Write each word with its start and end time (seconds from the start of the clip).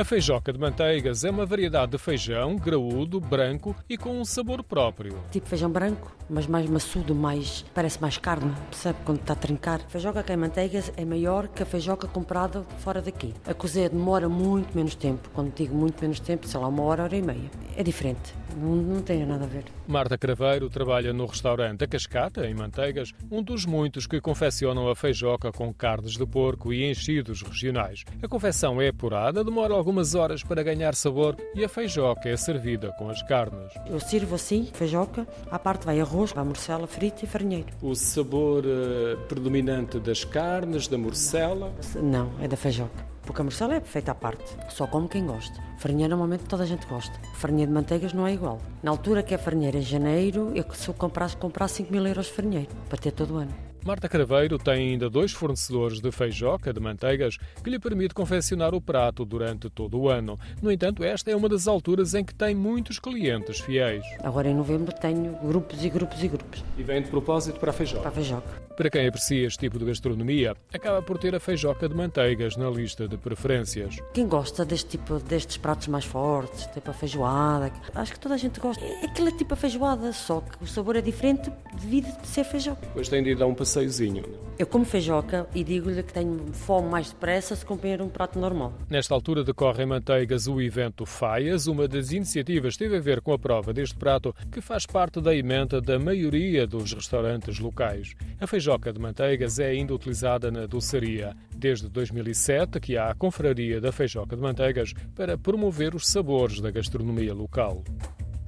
A 0.00 0.04
feijoca 0.04 0.50
de 0.50 0.58
manteigas 0.58 1.24
é 1.24 1.30
uma 1.30 1.44
variedade 1.44 1.92
de 1.92 1.98
feijão 1.98 2.56
graúdo, 2.56 3.20
branco 3.20 3.76
e 3.86 3.98
com 3.98 4.18
um 4.18 4.24
sabor 4.24 4.64
próprio. 4.64 5.14
Tipo 5.30 5.46
feijão 5.46 5.70
branco, 5.70 6.16
mas 6.26 6.46
mais 6.46 6.66
maçudo, 6.70 7.14
mais 7.14 7.66
parece 7.74 8.00
mais 8.00 8.16
carne, 8.16 8.50
percebe 8.70 8.98
quando 9.04 9.20
está 9.20 9.34
a 9.34 9.36
trincar. 9.36 9.82
A 9.82 9.90
feijoca 9.90 10.22
que 10.22 10.32
é 10.32 10.36
manteigas 10.36 10.90
é 10.96 11.04
maior 11.04 11.48
que 11.48 11.62
a 11.62 11.66
feijoca 11.66 12.08
comprada 12.08 12.64
fora 12.78 13.02
daqui. 13.02 13.34
A 13.46 13.52
cozer 13.52 13.90
demora 13.90 14.26
muito 14.26 14.74
menos 14.74 14.94
tempo. 14.94 15.28
Quando 15.34 15.54
digo 15.54 15.74
muito 15.74 16.00
menos 16.00 16.18
tempo, 16.18 16.48
sei 16.48 16.58
lá, 16.58 16.68
uma 16.68 16.82
hora, 16.82 17.02
hora 17.02 17.16
e 17.18 17.20
meia. 17.20 17.50
É 17.76 17.82
diferente, 17.82 18.34
não, 18.56 18.76
não 18.76 19.02
tem 19.02 19.24
nada 19.24 19.44
a 19.44 19.46
ver. 19.46 19.64
Marta 19.86 20.16
Craveiro 20.16 20.68
trabalha 20.68 21.12
no 21.12 21.26
restaurante 21.26 21.84
A 21.84 21.86
Cascata, 21.86 22.46
em 22.46 22.54
Manteigas, 22.54 23.12
um 23.30 23.42
dos 23.42 23.64
muitos 23.66 24.06
que 24.06 24.20
confeccionam 24.20 24.88
a 24.88 24.96
feijoca 24.96 25.52
com 25.52 25.72
carnes 25.72 26.12
de 26.12 26.26
porco 26.26 26.72
e 26.72 26.88
enchidos 26.88 27.42
regionais. 27.42 28.04
A 28.22 28.28
confecção 28.28 28.80
é 28.80 28.88
apurada, 28.88 29.44
demora 29.44 29.74
algumas 29.74 30.14
horas 30.14 30.42
para 30.42 30.62
ganhar 30.62 30.94
sabor 30.94 31.36
e 31.54 31.64
a 31.64 31.68
feijoca 31.68 32.28
é 32.28 32.36
servida 32.36 32.92
com 32.98 33.08
as 33.08 33.22
carnes. 33.22 33.72
Eu 33.86 34.00
sirvo 34.00 34.34
assim, 34.34 34.68
feijoca, 34.72 35.26
à 35.50 35.58
parte 35.58 35.86
vai 35.86 36.00
arroz, 36.00 36.32
vai 36.32 36.44
morcela 36.44 36.86
frita 36.86 37.24
e 37.24 37.28
farinheiro. 37.28 37.68
O 37.82 37.94
sabor 37.94 38.64
uh, 38.64 39.16
predominante 39.28 39.98
das 39.98 40.24
carnes, 40.24 40.88
da 40.88 40.98
morcela? 40.98 41.72
Não, 42.02 42.32
é 42.40 42.48
da 42.48 42.56
feijoca. 42.56 43.09
Porque 43.30 43.42
a 43.42 43.44
morcela 43.44 43.76
é 43.76 43.80
feita 43.80 44.10
à 44.10 44.14
parte, 44.14 44.56
só 44.70 44.88
como 44.88 45.08
quem 45.08 45.24
gosta. 45.24 45.62
Farinheiro 45.78 46.10
normalmente 46.10 46.46
toda 46.48 46.64
a 46.64 46.66
gente 46.66 46.84
gosta. 46.88 47.16
Farinheiro 47.34 47.70
de 47.70 47.74
manteigas 47.76 48.12
não 48.12 48.26
é 48.26 48.34
igual. 48.34 48.58
Na 48.82 48.90
altura 48.90 49.22
que 49.22 49.32
é 49.32 49.38
farinheiro 49.38 49.78
em 49.78 49.82
janeiro, 49.82 50.50
eu 50.52 50.64
se 50.74 50.88
eu 50.88 50.94
comprasse, 50.94 51.36
comprasse 51.36 51.74
5 51.74 51.92
mil 51.92 52.04
euros 52.04 52.26
de 52.26 52.32
farinheiro, 52.32 52.68
para 52.88 52.98
ter 52.98 53.12
todo 53.12 53.34
o 53.34 53.36
ano. 53.36 53.69
Marta 53.90 54.08
Craveiro 54.08 54.56
tem 54.56 54.92
ainda 54.92 55.10
dois 55.10 55.32
fornecedores 55.32 56.00
de 56.00 56.12
feijoca 56.12 56.72
de 56.72 56.78
manteigas 56.78 57.36
que 57.60 57.68
lhe 57.68 57.76
permite 57.76 58.14
confeccionar 58.14 58.72
o 58.72 58.80
prato 58.80 59.24
durante 59.24 59.68
todo 59.68 59.98
o 59.98 60.08
ano. 60.08 60.38
No 60.62 60.70
entanto, 60.70 61.02
esta 61.02 61.28
é 61.32 61.34
uma 61.34 61.48
das 61.48 61.66
alturas 61.66 62.14
em 62.14 62.24
que 62.24 62.32
tem 62.32 62.54
muitos 62.54 63.00
clientes 63.00 63.58
fiéis. 63.58 64.04
Agora 64.22 64.48
em 64.48 64.54
novembro 64.54 64.94
tenho 64.94 65.32
grupos 65.42 65.84
e 65.84 65.90
grupos 65.90 66.22
e 66.22 66.28
grupos. 66.28 66.64
E 66.78 66.84
vem 66.84 67.02
de 67.02 67.10
propósito 67.10 67.58
para 67.58 67.70
a 67.70 67.72
feijoca? 67.72 68.02
Para 68.02 68.10
a 68.10 68.14
feijoca. 68.14 68.70
Para 68.76 68.88
quem 68.88 69.06
aprecia 69.08 69.46
este 69.46 69.58
tipo 69.58 69.78
de 69.78 69.84
gastronomia, 69.84 70.56
acaba 70.72 71.02
por 71.02 71.18
ter 71.18 71.34
a 71.34 71.40
feijoca 71.40 71.86
de 71.86 71.94
manteigas 71.94 72.56
na 72.56 72.70
lista 72.70 73.06
de 73.06 73.18
preferências. 73.18 73.96
Quem 74.14 74.26
gosta 74.26 74.64
deste 74.64 74.90
tipo, 74.96 75.18
destes 75.18 75.58
pratos 75.58 75.88
mais 75.88 76.04
fortes, 76.06 76.66
tipo 76.68 76.90
a 76.90 76.94
feijoada, 76.94 77.70
acho 77.94 78.12
que 78.12 78.20
toda 78.20 78.36
a 78.36 78.38
gente 78.38 78.58
gosta. 78.58 78.82
É 78.82 79.04
aquele 79.04 79.32
tipo 79.32 79.54
de 79.54 79.60
feijoada, 79.60 80.12
só 80.12 80.40
que 80.40 80.64
o 80.64 80.66
sabor 80.66 80.96
é 80.96 81.02
diferente 81.02 81.52
devido 81.74 82.06
a 82.06 82.24
ser 82.24 82.44
feijoca. 82.44 82.80
Depois 82.80 83.08
tem 83.08 83.22
de 83.22 83.30
ir 83.30 83.36
dar 83.36 83.46
um 83.46 83.54
passeiozinho. 83.80 84.22
Eu 84.58 84.66
como 84.66 84.84
feijoca 84.84 85.48
e 85.54 85.64
digo-lhe 85.64 86.02
que 86.02 86.12
tenho 86.12 86.52
fome 86.52 86.88
mais 86.90 87.08
depressa 87.08 87.56
se 87.56 87.64
comer 87.64 88.02
um 88.02 88.10
prato 88.10 88.38
normal. 88.38 88.74
Nesta 88.90 89.14
altura 89.14 89.42
decorre 89.42 89.82
em 89.82 89.86
Manteigas 89.86 90.46
o 90.46 90.60
evento 90.60 91.06
Faias. 91.06 91.66
Uma 91.66 91.88
das 91.88 92.12
iniciativas 92.12 92.76
teve 92.76 92.98
a 92.98 93.00
ver 93.00 93.22
com 93.22 93.32
a 93.32 93.38
prova 93.38 93.72
deste 93.72 93.96
prato, 93.96 94.34
que 94.52 94.60
faz 94.60 94.84
parte 94.84 95.20
da 95.20 95.34
emenda 95.34 95.80
da 95.80 95.98
maioria 95.98 96.66
dos 96.66 96.92
restaurantes 96.92 97.58
locais. 97.58 98.14
A 98.38 98.46
feijoca 98.46 98.92
de 98.92 99.00
Manteigas 99.00 99.58
é 99.58 99.68
ainda 99.68 99.94
utilizada 99.94 100.50
na 100.50 100.66
doçaria. 100.66 101.34
Desde 101.56 101.88
2007 101.88 102.80
que 102.80 102.98
há 102.98 103.10
a 103.10 103.14
Confraria 103.14 103.80
da 103.80 103.92
Feijoca 103.92 104.36
de 104.36 104.42
Manteigas 104.42 104.92
para 105.14 105.38
promover 105.38 105.94
os 105.94 106.06
sabores 106.06 106.60
da 106.60 106.70
gastronomia 106.70 107.32
local. 107.32 107.82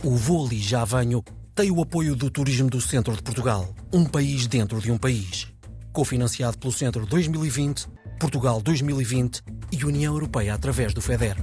O 0.05 0.45
Ali 0.45 0.59
Já 0.59 0.85
Venho 0.85 1.25
tem 1.55 1.71
o 1.71 1.83
apoio 1.83 2.17
do 2.17 2.31
Turismo 2.31 2.71
do 2.71 2.81
Centro 2.81 3.15
de 3.15 3.23
Portugal, 3.23 3.75
um 3.93 4.05
país 4.05 4.47
dentro 4.47 4.81
de 4.81 4.91
um 4.91 4.97
país. 4.97 5.49
Cofinanciado 5.93 6.57
pelo 6.57 6.73
Centro 6.73 7.05
2020, 7.05 7.89
Portugal 8.19 8.61
2020 8.63 9.43
e 9.71 9.85
União 9.85 10.15
Europeia 10.15 10.55
através 10.55 10.95
do 10.95 11.03
FEDER. 11.03 11.37